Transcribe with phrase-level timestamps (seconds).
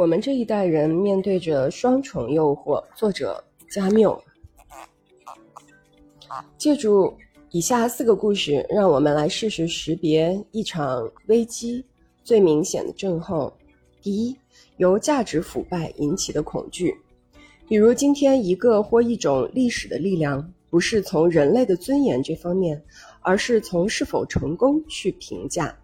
[0.00, 2.82] 我们这一代人面对着双重诱惑。
[2.96, 4.18] 作者加缪。
[6.56, 7.14] 借助
[7.50, 11.84] 以下四个故事，让我们来试试识别一场危机
[12.24, 13.52] 最明显的症候。
[14.00, 14.34] 第一，
[14.78, 16.96] 由价值腐败引起的恐惧，
[17.68, 22.82] 比如今天一个或一种历史的力量，不是从人类的尊严这方面，
[23.20, 25.76] 而是从是否成功去评价。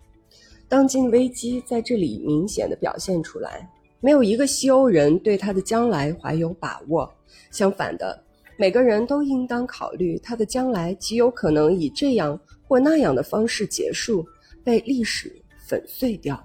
[0.70, 3.70] 当今危机在这里明显的表现出来。
[4.00, 7.12] 没有一个西欧人对他的将来怀有把握，
[7.50, 8.22] 相反的，
[8.56, 14.24] 每个人都应当考虑他的将来极有可能以这样或那样的方式结束，
[14.62, 15.32] 被历史
[15.66, 16.40] 粉碎掉。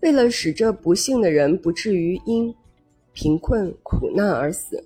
[0.00, 2.54] 为了使这不幸的人不至于因
[3.12, 4.82] 贫困苦难而死，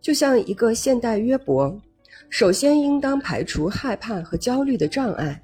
[0.00, 1.80] 就像一个现代约伯，
[2.28, 5.42] 首先应当排除害怕和焦虑的障碍，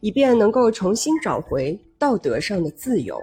[0.00, 3.18] 以便能够重新找回道德上的自由。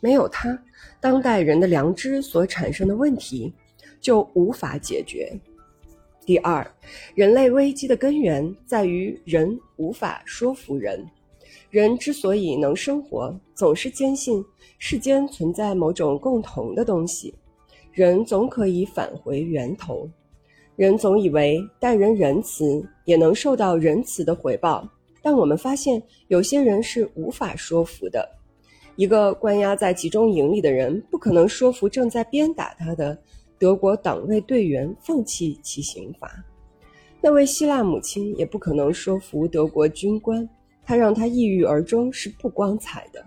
[0.00, 0.58] 没有它。
[1.00, 3.52] 当代人的良知所产生的问题
[4.00, 5.32] 就无法解决。
[6.26, 6.66] 第二，
[7.14, 11.04] 人类危机的根源在于人无法说服人。
[11.70, 14.44] 人之所以能生活，总是坚信
[14.78, 17.34] 世间存在某种共同的东西。
[17.92, 20.08] 人总可以返回源头。
[20.76, 24.88] 人总以为待人仁慈也能受到仁慈的回报，
[25.20, 28.37] 但我们发现有些人是无法说服的。
[28.98, 33.16] 一个关押在集中营里的人，不可能说服正在鞭打他的
[33.56, 36.26] 德国党卫队员放弃其刑罚；
[37.20, 40.48] 那位希腊母亲也不可能说服德国军官，
[40.84, 43.24] 他让他抑郁而终是不光彩的。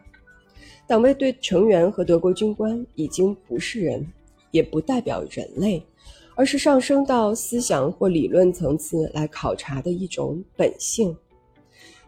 [0.85, 4.05] 党卫队成员和德国军官已经不是人，
[4.51, 5.81] 也不代表人类，
[6.35, 11.15] 而是上升到思想或理论层次来考察的一种本性。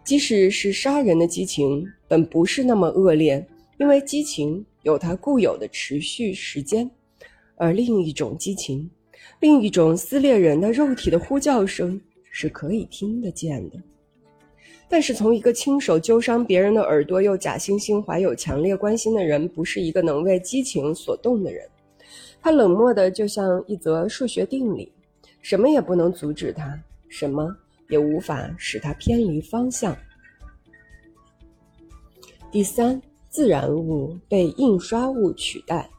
[0.03, 3.47] 即使是杀人的激情，本不是那么恶劣。
[3.84, 6.89] 因为激情有它固有的持续时间，
[7.58, 8.90] 而另一种激情，
[9.41, 12.00] 另一种撕裂人的肉体的呼叫声
[12.31, 13.78] 是可以听得见的。
[14.88, 21.68] 但是，从一个亲手揪伤别人的耳朵又假惺惺怀有强烈关心的人，不是一个能为激情所动的人。
[22.41, 24.90] 他冷漠的就像一则数学定理，
[25.41, 27.53] 什么也不能阻止他，什么
[27.90, 29.94] 也无法使他偏离方向。
[32.50, 33.02] 第三。
[33.34, 35.90] 自然物被印刷物取代，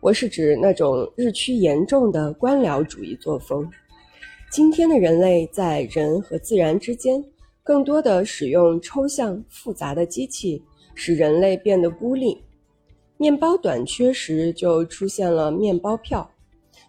[0.00, 3.70] 我是指那种日趋严重的官僚主义作风。
[4.50, 7.24] 今天的人类在人和自然之间，
[7.62, 10.60] 更多的使用抽象复杂的机器，
[10.96, 12.42] 使人类变得孤立。
[13.16, 16.28] 面包短缺时，就出现了面包票。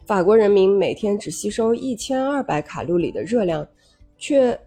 [0.07, 3.67] 法国人民每天只吸收一千二百卡路里的热量，
[4.17, 4.59] 却。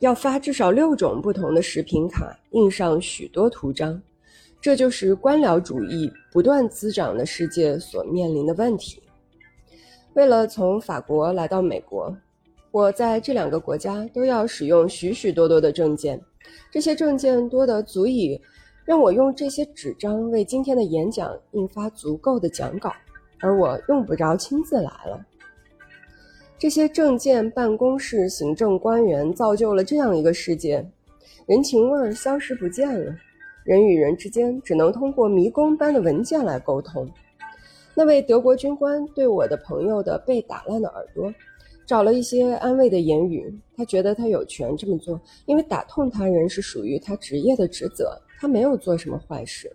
[0.00, 4.00] 要发至少六种不同的食品卡，印上许多图章，
[4.58, 9.02] 这就是官僚主义不断滋长的世界所面临的问题。
[10.14, 12.16] 为了从法国来到美国，
[12.70, 16.18] 我在这两个国家都要使用许许多多的证件，
[16.70, 18.40] 这些证件多得足以
[18.86, 22.90] 让我用这些纸张为今天的演讲印发足够的讲稿，
[23.40, 25.26] 而我用不着亲自来了。
[26.60, 30.86] 这些证件办公室行政官员造就了这样一个世界，
[31.46, 33.16] 人情味儿消失不见了，
[33.64, 37.10] 人与人之间只能通过迷宫般的文件来沟通。
[37.94, 41.32] 那位德国军官对我的朋友的被打烂的耳朵，
[41.86, 43.58] 找了一些安慰的言语。
[43.74, 49.74] 他觉得他有权这么做，因为打痛他人是属于他职业的职责，他没有做什么坏事。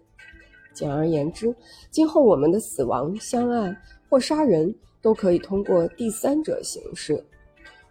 [0.72, 1.52] 简而言之，
[1.90, 3.76] 今后我们的死亡、相爱
[4.08, 4.72] 或杀人。
[5.06, 7.24] 都可以通过第三者形式。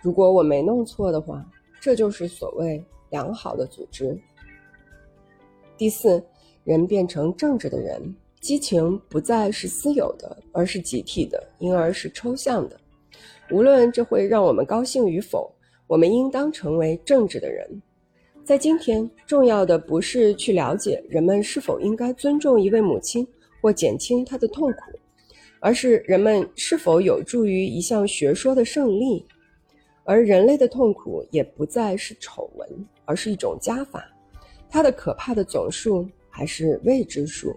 [0.00, 1.48] 如果我没弄错的话，
[1.80, 4.20] 这就是所谓良好的组织。
[5.76, 6.20] 第四，
[6.64, 8.02] 人变成政治的人，
[8.40, 12.76] 激情不再是私有的，而是集体的，因而是抽象的。
[13.52, 15.48] 无论这会让我们高兴与否，
[15.86, 17.64] 我们应当成为政治的人。
[18.44, 23.24] 在今天，重要的不是去了解人们是否应该尊重一位母亲
[23.62, 24.98] 或减轻她的痛苦。
[25.64, 29.24] 而是人们是否有助于一项学说的胜利，
[30.04, 32.68] 而人类的痛苦也不再是丑闻，
[33.06, 34.04] 而是一种加法，
[34.68, 37.56] 它的可怕的总数还是未知数。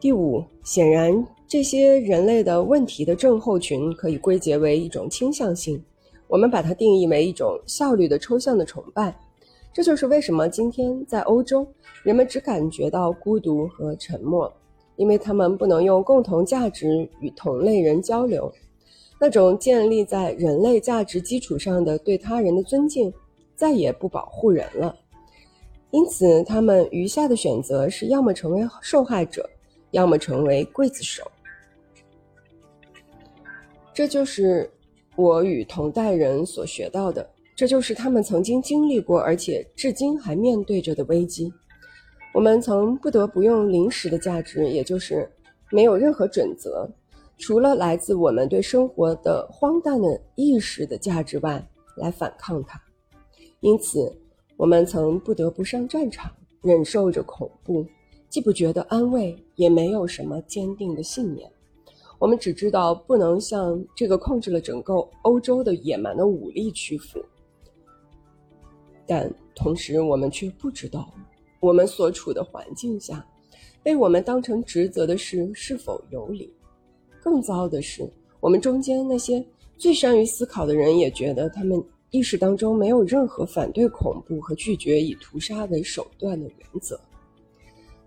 [0.00, 5.80] 第五，显然这些人类的问题的症候群可以归结为一种倾向性，
[6.26, 9.16] 我们把它定义为一种效率的抽象的崇拜。
[9.72, 11.64] 这就是为什么今天在欧洲，
[12.02, 14.52] 人们只感觉到孤独和沉默。
[14.96, 18.52] 因为他们不能用共同价值与同类人交流，
[19.20, 23.12] 那种建立在人类价值基础上的对他人的尊敬，
[23.56, 24.94] 再也不保护人了。
[25.90, 29.48] 因此，他们余下的选择是要么成为受害者，
[29.90, 31.22] 要么成为刽子手。
[33.92, 34.70] 这就是
[35.16, 41.52] 我与同代人所学到的，这就是他们曾经经历过，而且至今还面对着的危机。
[42.32, 45.30] 我们曾不得不用临时的价值，也就是
[45.70, 46.88] 没有任何准则，
[47.36, 51.62] 除了来自我们对生活的荒诞的意识的价值外，
[51.96, 52.80] 来反抗它。
[53.60, 54.10] 因此，
[54.56, 56.32] 我们曾不得不上战场，
[56.62, 57.86] 忍受着恐怖，
[58.30, 61.50] 既不觉得安慰，也没有什么坚定的信念。
[62.18, 67.22] 我们只知道不能向这个控制了整个欧洲的野蛮的武力屈服，
[69.06, 71.12] 但同时我们却不知道，
[71.62, 73.24] 我们所处的环境下，
[73.82, 76.52] 被我们当成职责的事是否有理。
[77.22, 78.06] 更糟的是，
[78.40, 79.42] 我们中间那些
[79.78, 81.82] 最善于思考的人也觉得他们。
[82.14, 87.00] 意识当中没有任何反对恐怖和拒绝以屠杀为手段的原则，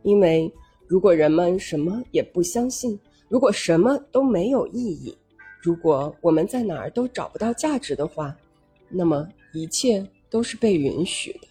[0.04, 0.54] 因为
[0.86, 5.18] 如果人们什么也不相信，如果什么都没有意义，
[5.60, 8.38] 如果我们在哪儿都找不到价值的话，
[8.90, 11.48] 那么一切都是被允许的，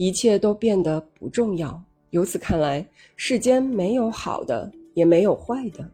[0.00, 1.78] 一切都变得不重要。
[2.08, 5.86] 由此看来，世间没有好的，也没有坏的。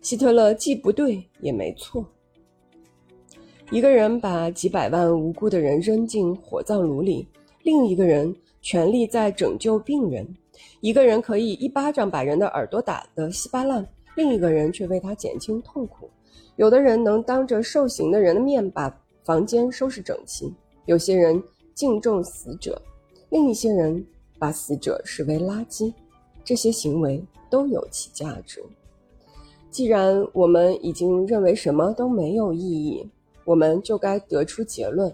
[0.00, 2.04] 希特勒既不对，也没错。
[3.70, 7.24] 一个人把几百万无辜的人扔进火葬炉里，
[7.62, 10.26] 另一个人全力在拯救病人；
[10.80, 13.86] 一个人可以一巴掌把人的耳朵打得稀巴烂，
[14.16, 16.10] 另一个人却为他减轻痛苦。
[16.56, 18.92] 有的人能当着受刑的人的面把
[19.22, 20.52] 房间收拾整齐，
[20.86, 21.40] 有些人
[21.76, 22.82] 敬重死者，
[23.32, 24.04] 另一些人
[24.38, 25.90] 把死者视为垃圾。
[26.44, 28.62] 这些行为都有其价值。
[29.70, 33.08] 既然我们已经认为什么都没有意义，
[33.46, 35.10] 我们就该得出结论：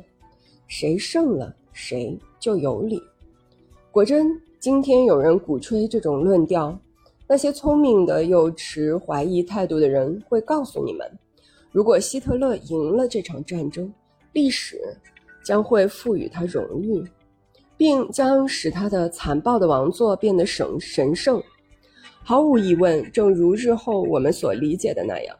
[0.67, 3.01] 谁胜了，谁就有理。
[3.93, 4.29] 果真，
[4.59, 6.77] 今天有人鼓吹这种论调，
[7.29, 11.09] 那些聪明的又持怀疑态度的人会告诉你们：
[11.71, 13.95] 如果希特勒赢了这场战争，
[14.33, 14.81] 历史
[15.45, 17.05] 将会赋予他荣誉，
[17.79, 21.43] 并将使他的残暴的王座变得神神圣。
[22.23, 25.35] 毫无疑问，正如日后我们所理解的那样，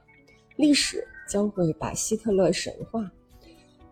[0.57, 1.07] 历史。
[1.29, 3.05] 将会把希特勒神化，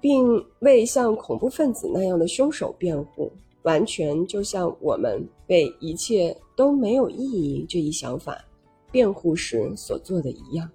[0.00, 3.30] 并为像恐怖分子那样的凶手辩护，
[3.64, 8.42] 完全就像我们为一切都没有意义这一想法
[8.90, 10.66] 辩护时所做的一样。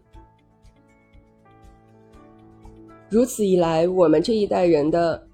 [3.10, 5.28] 如此一来，我们这一代人的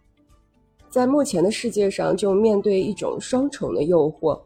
[0.98, 4.42] 在目前的世界上就面对一种双重的诱惑：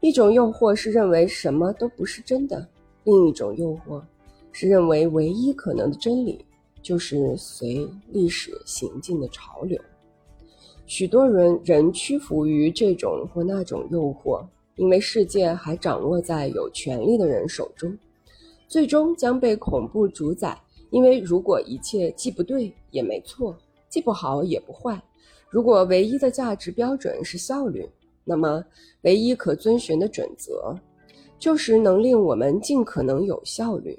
[0.00, 2.58] 一种诱惑是认为什么都不是真的；
[3.04, 4.02] 另一种诱惑。
[4.50, 6.44] 是认为唯一可能的真理，
[6.82, 9.80] 就是随历史行进的潮流。
[10.84, 14.44] 许多人仍屈服于这种或那种诱惑，
[14.74, 17.96] 因为世界还掌握在有权力的人手中，
[18.66, 20.60] 最终将被恐怖主宰。
[20.90, 23.56] 因为如果一切既不对也没错，
[23.88, 25.00] 既不好也不坏，
[25.54, 27.88] 如果唯一的价值标准是效率，
[28.24, 28.60] 那么
[29.02, 30.76] 唯一可遵循的准则，
[31.38, 33.96] 就是能令我们尽可能有效率。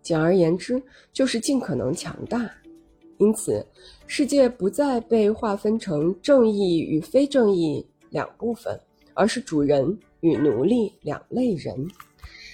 [0.00, 0.80] 简而言之，
[1.12, 2.48] 就是尽可能强大。
[3.18, 3.66] 因此，
[4.06, 8.80] 世界不再被划分成正义与非正义两部分，
[9.12, 11.76] 而是主人与奴隶两类人。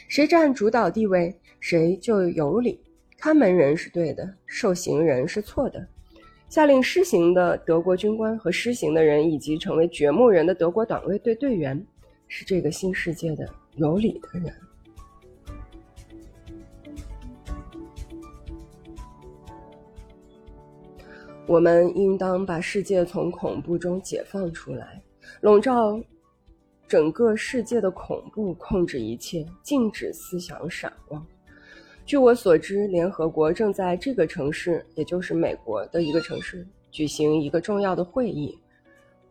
[0.09, 2.81] 谁占主导地位，谁就有理。
[3.19, 5.87] 看门人是对的，受刑人是错的。
[6.53, 11.83] 下令施行的德国军官和施行的人，以及成为掘墓人的德国党卫队队员，
[12.29, 14.55] 是这个新世界的有理的人。
[21.47, 25.03] 我们应当把世界从恐怖中解放出来，
[25.41, 25.99] 笼罩
[26.87, 31.27] 整个世界的恐怖，控制一切，禁止思想闪光。
[32.13, 38.55] 据我所知，联合国正在这个城市，也就是美国的一个城市，举行一个重要的会议。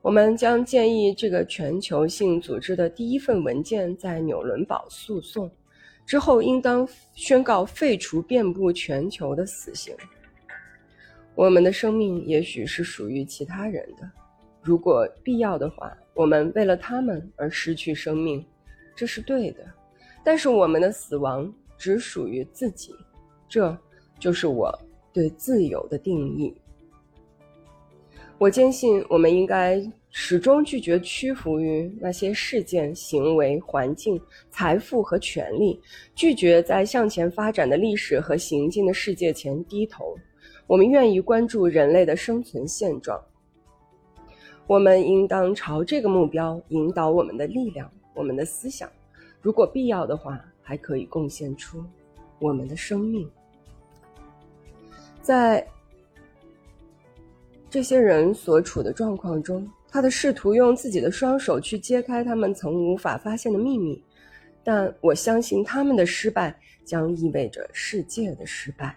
[0.02, 5.48] 我们将建议这个全球性组织的第一份文件在纽伦堡诉讼
[6.08, 9.96] 之后，应当宣告废除遍布全球的死刑。
[11.36, 14.10] 我们的生命也许是属于其他人的，
[14.60, 18.44] 如果必要的话，我们为了他们而失去生命，
[18.96, 19.64] 这是对的。
[20.24, 22.94] 但是我们的死亡只属于自己，
[23.50, 23.76] 这
[24.20, 24.72] 就是我
[25.12, 26.54] 对自由的定义。
[28.38, 34.22] 我坚信，我们应该始终拒绝屈服于那些事件、行为、环境、
[34.52, 35.82] 财富和权利，
[36.14, 40.16] 拒绝在向前发展的历史和行进的世界前低头。
[40.68, 43.20] 我们愿意关注人类的生存现状。
[44.68, 48.88] 我们应当朝这个目标引导我们的力量、我们的思想。
[49.42, 51.84] 如果必要的话，还可以贡献出
[52.40, 53.30] 我们的生命。
[55.22, 55.66] 在
[57.70, 64.04] 这些人所处的状况中，他的试图用自己的双手去揭开他们曾无法发现的秘密，
[64.64, 68.96] 但我相信他们的失败将意味着世界的失败。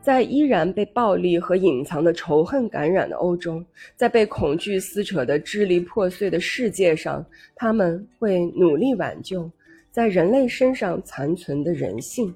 [0.00, 3.62] 在依然被暴力和隐藏的仇恨感染的欧洲，
[3.96, 7.22] 在被恐惧撕扯的支离破碎的世界上，
[7.54, 9.48] 他们会努力挽救
[9.90, 12.34] 在人类身上残存的人性，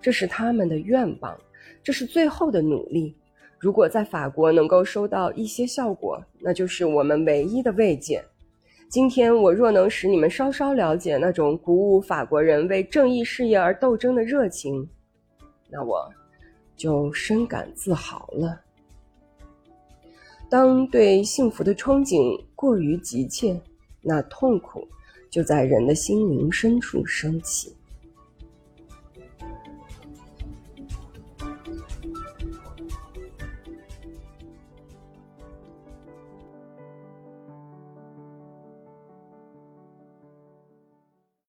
[0.00, 1.38] 这是他们的愿望，
[1.82, 3.14] 这是最后的努力。
[3.58, 8.22] 如果在法国能够收到一些效果，那就是我们唯一的慰藉。
[8.88, 14.88] 今天，我若能使你们稍稍了解那种鼓舞法国人为正义事业而斗争的热情，
[15.70, 16.10] 那我。
[16.74, 18.60] 就深感自豪了。
[20.50, 23.60] 当对幸福的憧憬过于急切，
[24.00, 24.88] 那痛苦
[25.32, 27.74] 就在人的心灵深处升起。